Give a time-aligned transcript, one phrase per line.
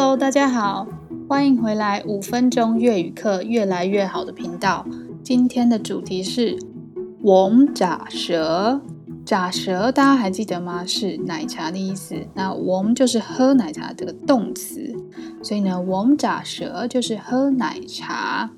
[0.00, 0.86] Hello，大家好，
[1.28, 4.86] 欢迎回来五分钟粤语课越来越好的频道。
[5.24, 6.56] 今天的主题是
[7.22, 8.80] 王炸舌”。
[9.26, 10.86] 炸舌大家还记得吗？
[10.86, 12.14] 是奶茶的意思。
[12.32, 14.94] 那王就是喝奶茶这个动词，
[15.42, 18.50] 所以呢王炸舌就是喝奶茶。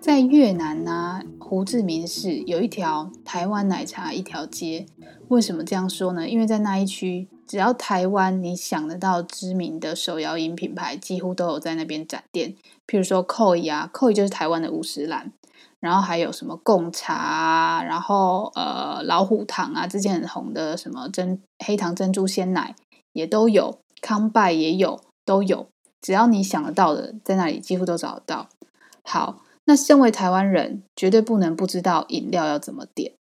[0.00, 4.84] 在越南呢、胡志明市有一条台湾奶茶一条街。
[5.28, 6.28] 为什么这样说呢？
[6.28, 7.26] 因为在那一区。
[7.46, 12.54] 只要台湾你想得到知名的手摇饮品牌，几乎都有在那边展店。
[12.86, 15.32] 譬如说 Koi 啊，Koi 就是台湾的五十岚，
[15.80, 22.74] 然后还有什么贡茶啊，然后呃老虎堂啊，之前很红的什么珍黑糖珍珠鲜奶
[23.14, 25.66] 也都有，康拜也有，都有。
[26.02, 28.50] 只要你想得到的，在那里几乎都找得到。
[29.02, 33.12] 好，那身为台湾人，绝对不能不知道饮料要怎么点。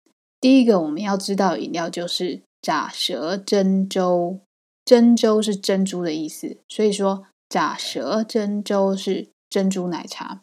[0.42, 2.42] 第一个我们要知道饮料就是。
[2.60, 4.42] 炸舌珍珠，
[4.84, 10.42] 珍珠是珍珠的意思，所以说炸舌珍珠是珍珠奶茶。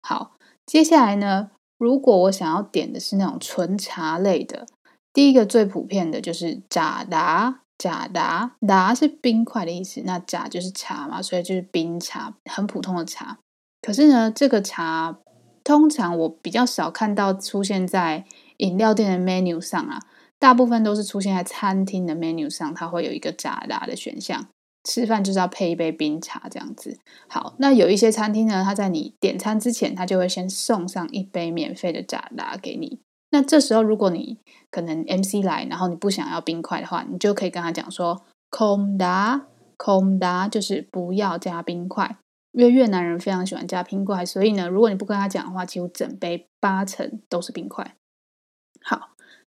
[0.00, 4.64] 好，接下来呢，如果我想要点的是那种纯茶类的，
[5.12, 13.38] 第一个最普遍的就是炸达，炸达达是冰块的意思，那炸就是茶嘛，所以就是冰茶，很普通的茶。
[13.82, 15.18] 可是呢，这个茶
[15.66, 18.24] 通常我比较少看到出现在
[18.58, 19.98] 饮料店的 menu 上啊。
[20.38, 24.46] 大部分都是出现在餐厅的 menu 上，它会有一个炸达的选项。
[24.84, 27.00] 吃饭就是要配一杯冰茶这样子。
[27.26, 33.00] 好，那有一些餐厅呢，它在你点餐之前，它就会先送上一杯免费的炸达给你。
[33.30, 34.38] 那这时候，如果你
[34.70, 42.18] 可能 MC 来，然后你不想要冰块的话，你就可以跟他讲说空达，空达就是不要加冰块。
[42.56, 47.94] 因为越南人非常喜欢加冰块，所以呢，如果你不跟他讲的话，几乎整杯八成都是冰块。
[48.82, 49.10] 好。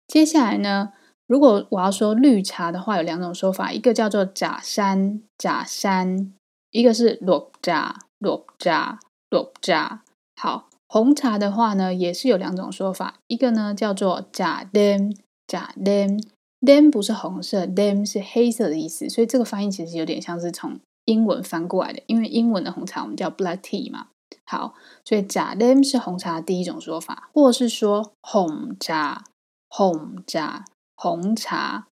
[0.07, 0.93] 接下来呢，
[1.27, 6.33] 如果我要说绿茶的话，有两种说法，一个叫做假山假山，
[6.71, 10.03] 一个是绿炸绿炸绿炸。
[10.41, 15.13] 好，红茶的话呢，也是有两种说法，一个呢叫做炸 đen
[15.45, 24.09] 炸 đen，đen 不是红色，đen 是黑色的意思，所以这个发音其实有点像是从英文翻过来的，因为英文的红茶我们叫 black tea 嘛。
[24.45, 29.23] 好，所以炸 đen 是红茶第一种说法，或是说红茶。
[29.69, 30.63] 红茶，
[30.95, 31.87] 红茶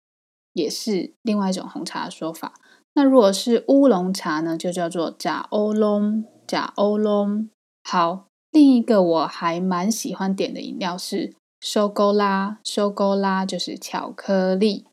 [0.51, 2.53] 也是另外一种红茶的说法。
[2.93, 7.49] 那如果是乌龙茶呢，就叫做假欧龙，假欧龙。
[7.81, 14.85] 好，另一个我还蛮喜欢点的饮料是收勾拉，收勾拉就是巧克力。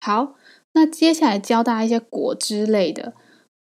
[0.00, 0.34] 好，
[0.72, 3.12] 那接下来教大家一些果汁类的，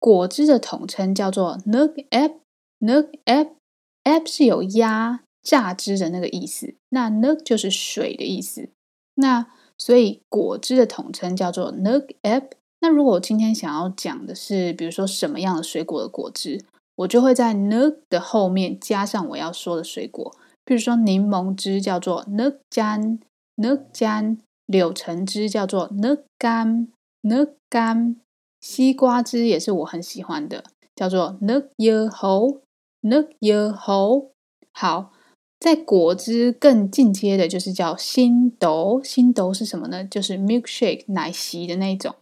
[0.02, 5.20] 果汁的统称叫做 nước ép，nước ép，ép 是有压。
[5.42, 8.68] 榨汁的那个意思，那 nước 就是水的意思，
[9.14, 9.44] 那
[9.76, 12.50] 所以果汁的统称叫做 nước ép。
[12.80, 16.64] 那如果我今天想要讲的是，比如说什么样的水果的果汁，
[16.94, 20.32] 我就会在 nước 的后面加上我要说的水果，
[20.64, 28.14] 比如说柠檬汁叫做 nước chanh，nước chanh；柳橙汁叫做 nước cam，nước cam；
[28.62, 30.64] 西瓜汁也是我很喜欢的，
[30.96, 34.30] 叫做 nước dưa hấu，nước dưa hấu。
[34.72, 35.12] 好。
[35.60, 39.00] 在果汁更进阶的，就是叫新豆。
[39.04, 40.04] 新豆是什么呢？
[40.04, 42.16] 就是 milkshake 奶昔的那种。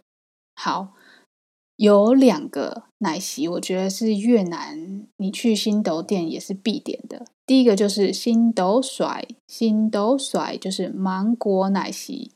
[0.53, 0.89] 好，
[1.75, 7.25] 有两个奶昔，我觉得是越南你去新豆店也是必点的。
[7.47, 12.33] 第一个就是新豆甩，新豆甩就是芒果奶昔。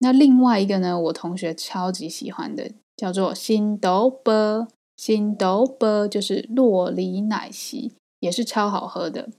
[0.00, 4.66] 那另外一个呢，我同学超级喜欢的，叫做新豆波，
[4.96, 9.30] 新豆波就是洛梨奶昔，也是超好喝的。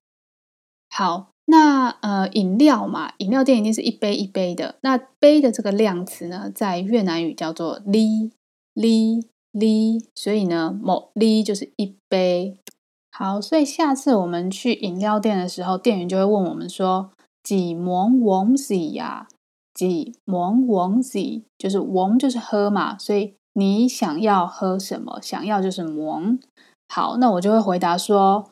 [0.89, 4.75] 好，那呃，饮料嘛，饮料店一定是一杯一杯的。
[4.81, 8.31] 那杯的这个量词呢，在越南语叫做 “li
[8.73, 12.57] li li”，所以呢某 ly 就是一杯。
[13.11, 17.11] 好，所以下次我们去饮料店的时候，店员就会问我们说
[17.43, 19.27] ：“几 muốn uống gì 呀？
[19.73, 21.43] 几 muốn uống gì？
[21.57, 25.19] 就是 uống 就是喝嘛，所以你想要喝什么？
[25.21, 26.39] 想要就是 “mon”。
[26.87, 28.49] 好，那我就会回答说。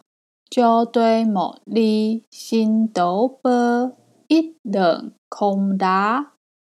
[0.50, 3.92] Cho tôi một ly sinh tố bơ
[4.27, 6.27] ít đường không đá，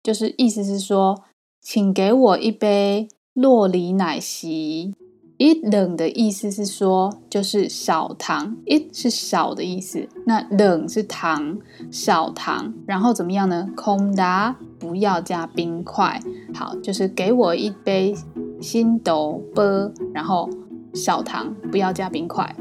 [0.01, 1.23] 就是意思是说，
[1.61, 4.95] 请给我一杯洛梨奶昔。
[5.37, 8.57] ít đường 的意思是说，就是少糖。
[8.65, 11.59] ít 是少的意思，那 en 是糖，
[11.91, 12.73] 少糖。
[12.87, 16.19] 然后怎么样呢？không đá 不要加冰块。
[16.53, 18.15] 好，就是给我一杯
[18.61, 20.49] 新豆啵然后
[20.93, 22.55] 少糖，不要加冰块。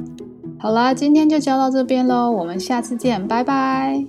[0.59, 4.05] 好啦，今天就教到这边喽，我们下次见，拜拜。